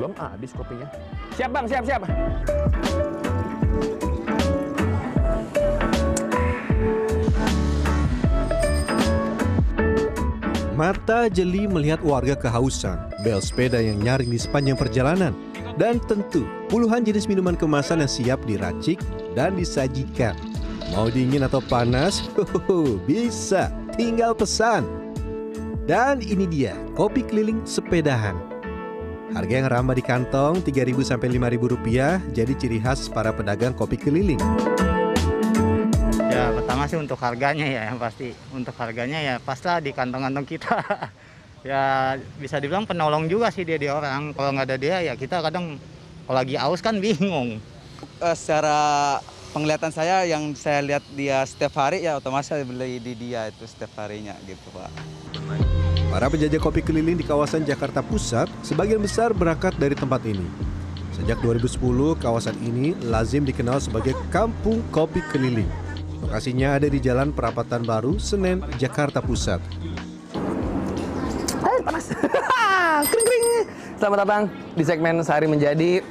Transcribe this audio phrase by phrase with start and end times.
[0.00, 0.88] Belum habis kopinya.
[1.36, 2.00] Siap bang, siap, siap.
[10.72, 15.36] Mata jeli melihat warga kehausan, bel sepeda yang nyaring di sepanjang perjalanan,
[15.76, 18.96] dan tentu puluhan jenis minuman kemasan yang siap diracik
[19.36, 20.32] dan disajikan.
[20.96, 22.24] Mau dingin atau panas?
[22.32, 23.68] Hohoho, bisa,
[24.00, 24.88] tinggal pesan.
[25.84, 28.49] Dan ini dia, kopi keliling sepedahan.
[29.30, 33.94] Harga yang ramah di kantong 3.000 sampai 5.000 rupiah jadi ciri khas para pedagang kopi
[33.94, 34.42] keliling.
[36.26, 40.74] Ya pertama sih untuk harganya ya yang pasti untuk harganya ya paslah di kantong-kantong kita.
[41.70, 44.34] ya bisa dibilang penolong juga sih dia di orang.
[44.34, 45.78] Kalau nggak ada dia ya kita kadang
[46.26, 47.62] kalau lagi aus kan bingung.
[48.18, 49.22] Eh, secara
[49.54, 53.62] penglihatan saya yang saya lihat dia setiap hari ya otomatis saya beli di dia itu
[53.62, 54.90] setiap harinya gitu pak.
[56.10, 60.42] Para penjajah kopi keliling di kawasan Jakarta Pusat sebagian besar berangkat dari tempat ini.
[61.14, 61.78] Sejak 2010,
[62.18, 65.70] kawasan ini lazim dikenal sebagai Kampung Kopi Keliling.
[66.18, 69.62] Lokasinya ada di Jalan Perapatan Baru, Senen, Jakarta Pusat.
[71.62, 72.10] Hai, panas.
[73.14, 73.46] kering kering.
[73.94, 74.42] Selamat datang
[74.74, 76.02] di segmen Sehari Menjadi.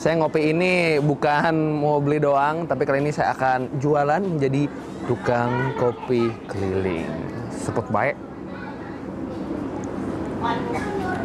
[0.00, 4.64] Saya ngopi ini bukan mau beli doang, tapi kali ini saya akan jualan menjadi
[5.04, 7.04] tukang kopi keliling.
[7.52, 8.31] Sepot baik.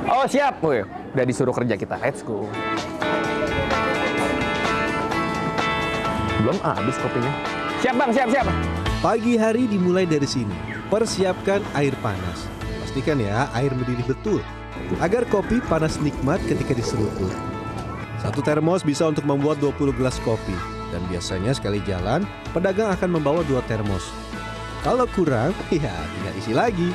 [0.07, 1.97] Oh siap, Wih, udah disuruh kerja kita.
[1.97, 2.45] Let's go.
[6.45, 7.33] Belum habis kopinya.
[7.81, 8.47] Siap bang, siap siap.
[9.01, 10.53] Pagi hari dimulai dari sini.
[10.87, 12.47] Persiapkan air panas.
[12.85, 14.39] Pastikan ya air mendidih betul
[15.03, 17.33] agar kopi panas nikmat ketika diseruput.
[18.23, 20.55] Satu termos bisa untuk membuat 20 gelas kopi
[20.89, 22.23] dan biasanya sekali jalan
[22.55, 24.07] pedagang akan membawa dua termos.
[24.81, 26.89] Kalau kurang, ya tinggal isi lagi.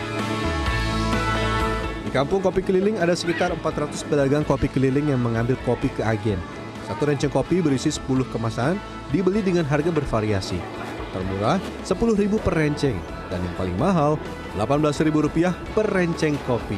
[2.13, 6.37] Kampung kopi keliling ada sekitar 400 pedagang kopi keliling yang mengambil kopi ke agen.
[6.85, 8.77] Satu renceng kopi berisi 10 kemasan
[9.09, 10.61] dibeli dengan harga bervariasi.
[11.17, 11.57] Termurah
[11.89, 13.01] 10.000 per renceng
[13.33, 14.21] dan yang paling mahal
[14.61, 16.77] Rp18.000 per renceng kopi.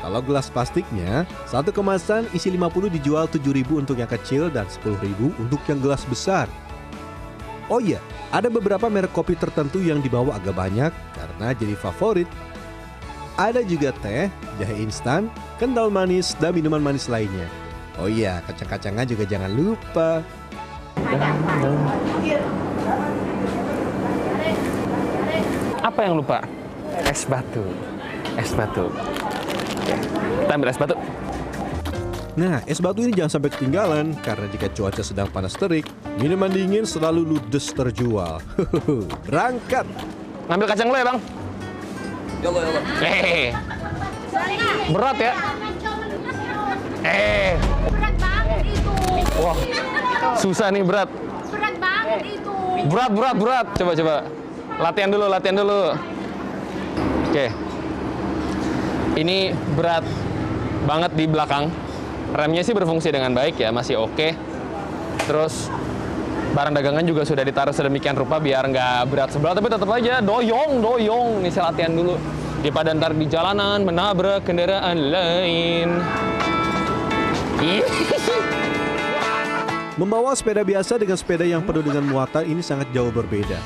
[0.00, 4.96] Kalau gelas plastiknya, satu kemasan isi 50 dijual 7.000 untuk yang kecil dan 10.000
[5.44, 6.48] untuk yang gelas besar.
[7.68, 8.00] Oh iya,
[8.32, 12.24] ada beberapa merek kopi tertentu yang dibawa agak banyak karena jadi favorit.
[13.38, 14.26] Ada juga teh,
[14.58, 15.30] jahe instan,
[15.62, 17.46] kental manis, dan minuman manis lainnya.
[17.94, 20.26] Oh iya, kacang-kacangan juga jangan lupa.
[25.86, 26.42] Apa yang lupa?
[27.06, 27.62] Es batu.
[28.34, 28.90] Es batu.
[30.42, 30.98] Kita ambil es batu.
[32.34, 35.86] Nah, es batu ini jangan sampai ketinggalan karena jika cuaca sedang panas terik,
[36.18, 38.42] minuman dingin selalu ludes terjual.
[39.30, 39.86] Berangkat!
[40.50, 41.18] Ngambil kacang dulu ya, Bang.
[42.38, 43.50] Eh.
[44.94, 45.32] Berat ya?
[47.02, 47.54] Eh.
[47.90, 48.92] Berat banget itu.
[49.42, 49.58] Wah,
[50.38, 51.10] susah nih berat.
[51.50, 52.54] Berat banget itu.
[52.86, 53.66] Berat, berat, berat.
[53.74, 54.16] Coba, coba.
[54.78, 55.82] Latihan dulu, latihan dulu.
[57.28, 57.46] Oke.
[59.18, 60.06] Ini berat
[60.86, 61.74] banget di belakang.
[62.28, 64.36] Remnya sih berfungsi dengan baik ya, masih oke.
[65.26, 65.68] Terus
[66.52, 70.80] barang dagangan juga sudah ditaruh sedemikian rupa biar nggak berat sebelah, tapi tetap aja doyong,
[70.80, 71.42] doyong.
[71.44, 72.16] Nih saya latihan dulu.
[72.58, 75.88] Daripada ntar di jalanan menabrak kendaraan lain.
[79.98, 83.58] Membawa sepeda biasa dengan sepeda yang penuh dengan muatan ini sangat jauh berbeda.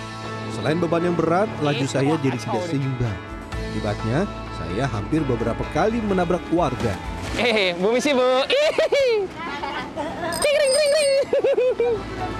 [0.57, 3.19] Selain beban yang berat, laju saya jadi tidak seimbang.
[3.53, 4.25] Akibatnya,
[4.57, 6.97] saya hampir beberapa kali menabrak warga.
[7.37, 8.25] Eh, Bu Misi, Bu.
[8.49, 8.73] Ih.
[10.45, 11.13] Ting, ring, ring, ring.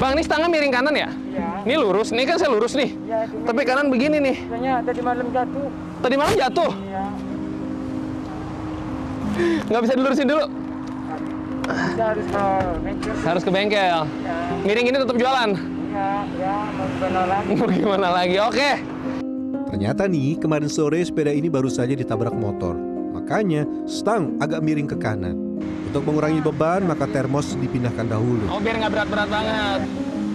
[0.00, 1.12] Bang, ini setengah miring kanan ya?
[1.12, 1.48] Iya.
[1.68, 2.96] Ini lurus, ini kan saya lurus nih.
[3.04, 4.36] Iya, itu Tapi kanan begini nih.
[4.48, 5.68] Kayaknya tadi malam jatuh.
[6.00, 6.72] Tadi malam jatuh.
[6.72, 7.04] Iya.
[9.68, 10.44] Nggak bisa dilurusin dulu.
[11.70, 12.44] Kita harus ke
[12.80, 13.14] bengkel.
[13.28, 14.00] Harus ke bengkel.
[14.08, 15.50] Ya, Miring ini tetap jualan.
[15.52, 16.08] iya,
[16.40, 17.52] ya, mau gimana lagi?
[17.60, 18.36] Mau gimana lagi?
[18.40, 18.70] Oke.
[19.68, 22.89] Ternyata nih, kemarin sore sepeda ini baru saja ditabrak motor.
[23.30, 25.38] Makanya, stang agak miring ke kanan.
[25.86, 28.42] Untuk mengurangi beban, maka termos dipindahkan dahulu.
[28.50, 29.80] Oh, biar nggak berat-berat banget.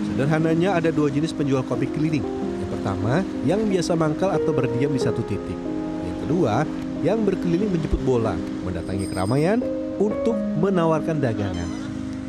[0.08, 2.24] Sederhananya ada dua jenis penjual kopi keliling.
[2.56, 5.60] Yang pertama, yang biasa mangkal atau berdiam di satu titik.
[6.08, 6.64] Yang kedua,
[7.04, 8.32] yang berkeliling menjemput bola,
[8.64, 9.60] mendatangi keramaian
[10.00, 11.68] untuk menawarkan dagangan.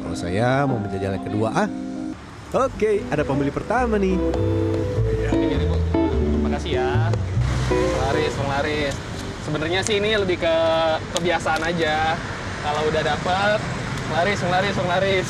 [0.02, 1.70] Kalau saya mau menjajal yang kedua ah.
[2.66, 4.18] Oke, ada pembeli pertama nih.
[5.30, 5.78] Ini Bu.
[6.42, 7.14] Makasih ya.
[8.02, 9.05] Laris, Laris.
[9.46, 10.56] Sebenarnya sih ini lebih ke
[11.14, 12.18] kebiasaan aja.
[12.66, 13.58] Kalau udah dapet,
[14.10, 15.28] laris, Laris, Laris.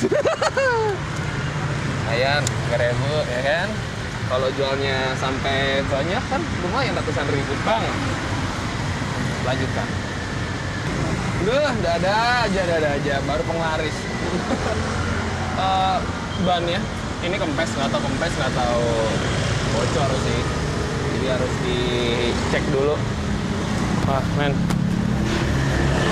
[2.16, 2.40] Ayan,
[2.72, 3.68] 3 ribu, ya kan?
[4.32, 7.84] Kalau jualnya sampai banyak kan lumayan ratusan ribu bang.
[9.44, 9.88] Lanjutkan.
[11.44, 12.14] Udah, ada
[12.48, 13.14] aja, ada aja.
[13.28, 13.96] Baru penglaris.
[15.56, 15.98] Eh,
[16.44, 16.76] bannya,
[17.24, 18.92] ini kempes, nggak tahu kempes, nggak tahu
[19.72, 20.40] bocor sih.
[21.16, 22.92] Jadi harus dicek dulu.
[24.06, 24.54] Wah, men.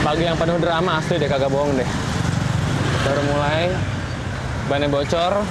[0.03, 1.87] Pagi yang penuh drama asli deh, kagak bohong deh.
[3.07, 3.71] Baru mulai,
[4.67, 5.47] bannya bocor,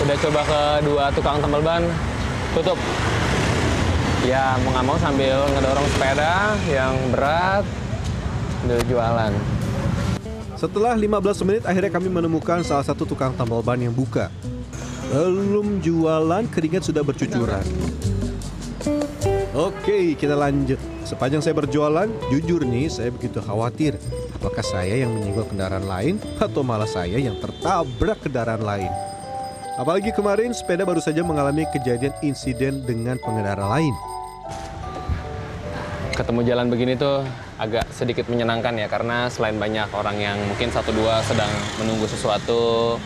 [0.00, 1.84] udah coba ke dua tukang tambal ban,
[2.56, 2.80] tutup.
[4.24, 7.64] Ya, mau nggak mau sambil ngedorong sepeda yang berat,
[8.64, 9.32] sambil jualan.
[10.56, 14.32] Setelah 15 menit akhirnya kami menemukan salah satu tukang tambal ban yang buka.
[15.12, 17.62] Belum jualan keringat sudah bercucuran.
[19.52, 20.97] Oke, kita lanjut.
[21.08, 23.96] Sepanjang saya berjualan, jujur nih saya begitu khawatir.
[24.36, 28.92] Apakah saya yang menyenggol kendaraan lain atau malah saya yang tertabrak kendaraan lain?
[29.80, 33.96] Apalagi kemarin sepeda baru saja mengalami kejadian insiden dengan pengendara lain.
[36.18, 37.22] ketemu jalan begini tuh
[37.62, 41.46] agak sedikit menyenangkan ya karena selain banyak orang yang mungkin satu dua sedang
[41.78, 42.98] menunggu sesuatu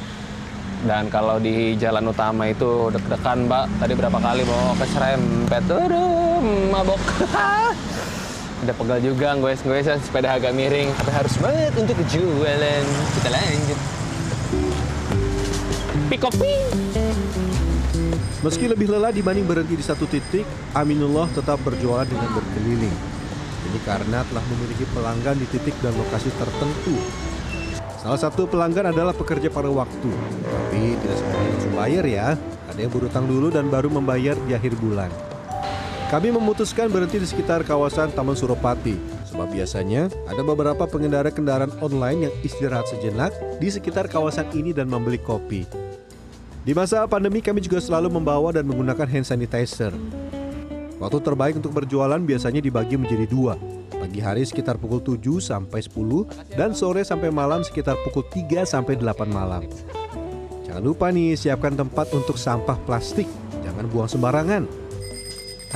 [0.82, 3.66] dan kalau di jalan utama itu deg-degan mbak.
[3.78, 7.02] Tadi berapa kali mau keserempet aduh mabok.
[8.62, 10.90] Udah pegal juga gue gue sepeda agak miring.
[10.94, 12.84] Tapi harus banget untuk jualan
[13.18, 13.78] kita lanjut.
[16.10, 16.34] Pick up
[18.42, 20.42] Meski lebih lelah dibanding berhenti di satu titik,
[20.74, 22.96] Aminullah tetap berjualan dengan berkeliling.
[23.70, 26.98] Ini karena telah memiliki pelanggan di titik dan lokasi tertentu.
[28.02, 30.10] Salah satu pelanggan adalah pekerja pada waktu,
[30.42, 32.28] tapi tidak semuanya langsung bayar ya.
[32.74, 35.06] Ada yang berutang dulu dan baru membayar di akhir bulan.
[36.10, 38.98] Kami memutuskan berhenti di sekitar kawasan Taman Suropati,
[39.30, 43.30] sebab biasanya ada beberapa pengendara kendaraan online yang istirahat sejenak
[43.62, 45.62] di sekitar kawasan ini dan membeli kopi.
[46.66, 49.94] Di masa pandemi kami juga selalu membawa dan menggunakan hand sanitizer.
[50.98, 53.54] Waktu terbaik untuk berjualan biasanya dibagi menjadi dua.
[54.02, 58.98] Pagi hari sekitar pukul 7 sampai 10 dan sore sampai malam sekitar pukul 3 sampai
[58.98, 59.62] 8 malam.
[60.66, 63.30] Jangan lupa nih siapkan tempat untuk sampah plastik.
[63.62, 64.66] Jangan buang sembarangan.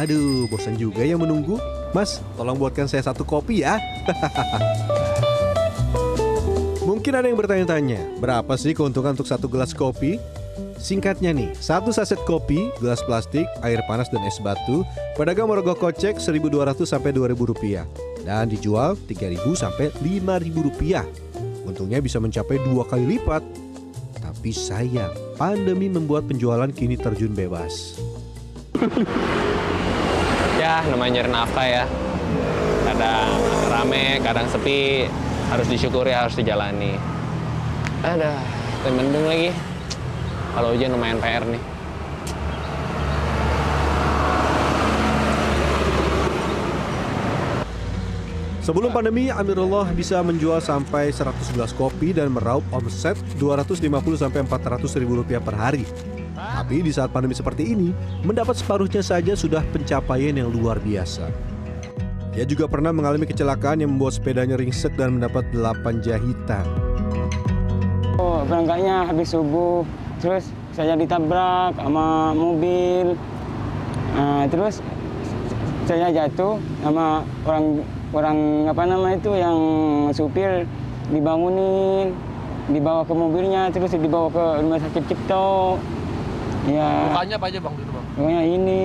[0.03, 1.55] Aduh, bosan juga yang menunggu.
[1.95, 3.79] Mas, tolong buatkan saya satu kopi ya.
[6.91, 10.19] Mungkin ada yang bertanya-tanya, berapa sih keuntungan untuk satu gelas kopi?
[10.77, 14.85] Singkatnya nih, satu saset kopi, gelas plastik, air panas dan es batu,
[15.17, 17.85] pedagang merogoh kocek 1.200 sampai 2.000 rupiah
[18.25, 21.07] dan dijual 3.000 sampai 5.000 rupiah.
[21.67, 23.43] Untungnya bisa mencapai dua kali lipat.
[24.23, 27.99] Tapi sayang, pandemi membuat penjualan kini terjun bebas.
[30.61, 31.85] ya namanya nafkah ya
[32.85, 33.29] kadang
[33.73, 35.09] rame kadang sepi
[35.53, 36.97] harus disyukuri harus dijalani
[38.05, 38.41] ada
[38.89, 39.51] mendung lagi
[40.57, 41.61] kalau hujan lumayan PR nih
[48.67, 53.79] Sebelum pandemi, Amirullah bisa menjual sampai 100 gelas kopi dan meraup omset 250
[54.19, 55.87] sampai 400 ribu rupiah per hari.
[56.35, 57.95] Tapi di saat pandemi seperti ini,
[58.27, 61.31] mendapat separuhnya saja sudah pencapaian yang luar biasa.
[62.35, 66.86] Dia juga pernah mengalami kecelakaan yang membuat sepedanya ringsek dan mendapat 8 jahitan.
[68.17, 69.85] Oh, berangkatnya habis subuh,
[70.25, 73.13] terus saya ditabrak sama mobil.
[74.17, 74.81] Nah, terus
[75.85, 77.85] saya jatuh sama orang
[78.17, 78.39] orang
[78.73, 79.59] apa nama itu yang
[80.17, 80.65] supir
[81.13, 82.17] dibangunin,
[82.73, 85.77] dibawa ke mobilnya, terus dibawa ke rumah sakit Cipto.
[86.73, 88.05] Ya, Mukanya apa aja bang gitu bang?
[88.17, 88.81] pokoknya ini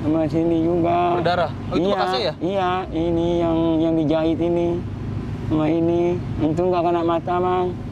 [0.00, 0.98] sama sini juga.
[1.18, 1.50] Berdarah?
[1.68, 2.34] Oh, itu iya, ya?
[2.38, 4.78] Iya, ini yang yang dijahit ini
[5.50, 6.22] sama ini.
[6.38, 7.89] Untung nggak kena mata, Bang.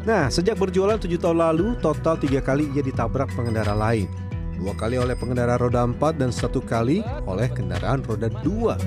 [0.00, 4.08] Nah, sejak berjualan 7 tahun lalu, total tiga kali ia ditabrak pengendara lain.
[4.56, 8.80] Dua kali oleh pengendara roda 4 dan satu kali oleh kendaraan roda 2.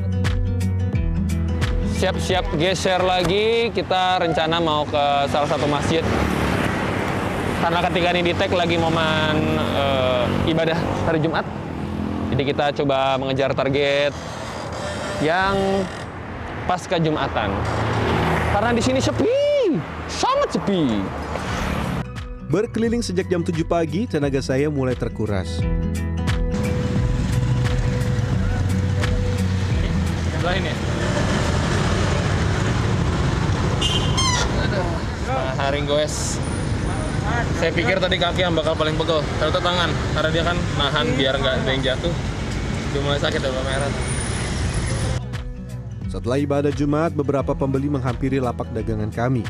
[2.01, 6.01] Siap-siap geser lagi, kita rencana mau ke salah satu masjid.
[7.61, 9.37] Karena ketika ini di tag lagi momen
[9.77, 11.45] eh, ibadah hari Jumat.
[12.33, 14.09] Jadi kita coba mengejar target
[15.21, 15.85] yang
[16.65, 17.53] pasca Jumatan.
[18.49, 19.42] Karena di sini sepi,
[20.11, 21.03] sangat sepi.
[22.51, 25.63] Berkeliling sejak jam 7 pagi, tenaga saya mulai terkuras.
[30.53, 30.75] Ini ya?
[35.25, 36.37] Nah, haring goes.
[37.57, 39.89] Saya pikir tadi kaki yang bakal paling pegel, ternyata tangan.
[40.13, 42.13] Karena dia kan nahan biar nggak ada yang jatuh.
[42.93, 43.91] Udah mulai sakit ya Merah.
[46.11, 49.41] Setelah ibadah Jumat, beberapa pembeli menghampiri lapak dagangan kami.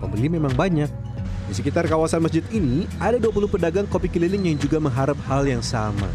[0.00, 0.88] Pembeli memang banyak.
[1.50, 5.60] Di sekitar kawasan masjid ini, ada 20 pedagang kopi keliling yang juga mengharap hal yang
[5.60, 6.08] sama.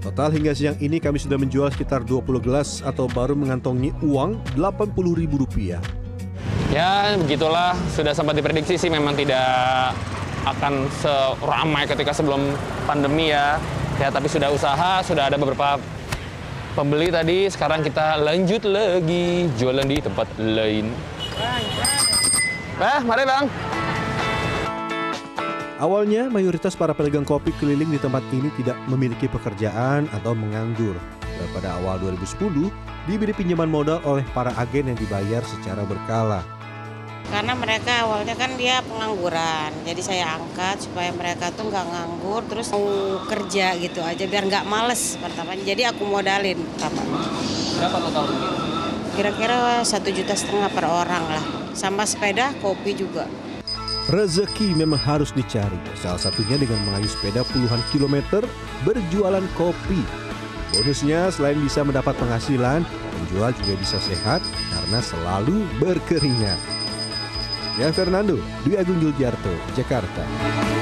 [0.00, 5.80] Total hingga siang ini kami sudah menjual sekitar 20 gelas atau baru mengantongi uang Rp80.000.
[6.72, 7.76] Ya, begitulah.
[7.92, 9.92] Sudah sempat diprediksi sih memang tidak
[10.48, 12.56] akan seramai ketika sebelum
[12.88, 13.60] pandemi ya.
[14.00, 15.76] Ya, tapi sudah usaha, sudah ada beberapa
[16.72, 17.46] pembeli tadi.
[17.52, 20.88] Sekarang kita lanjut lagi jualan di tempat lain.
[22.80, 23.44] Eh, mari bang.
[25.76, 30.92] Awalnya, mayoritas para pedagang kopi keliling di tempat ini tidak memiliki pekerjaan atau menganggur.
[31.22, 32.68] Dan pada awal 2010,
[33.04, 36.44] diberi pinjaman modal oleh para agen yang dibayar secara berkala.
[37.30, 42.74] karena mereka awalnya kan dia pengangguran jadi saya angkat supaya mereka tuh nggak nganggur terus
[42.74, 42.82] mau
[43.22, 47.06] kerja gitu aja biar nggak males pertama jadi aku modalin pertama
[47.78, 48.24] Berapa total?
[49.14, 49.56] kira-kira
[49.86, 53.26] satu juta setengah per orang lah sama sepeda kopi juga
[54.10, 58.42] Rezeki memang harus dicari, salah satunya dengan mengayuh sepeda puluhan kilometer
[58.82, 60.02] berjualan kopi.
[60.74, 64.42] Bonusnya selain bisa mendapat penghasilan, penjual juga bisa sehat
[64.74, 66.58] karena selalu berkeringat.
[67.78, 70.79] Ya Fernando, Dwi Agung Yuljarto, Jakarta.